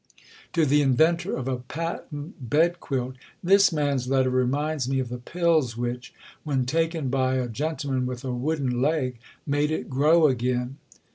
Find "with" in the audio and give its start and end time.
8.07-8.23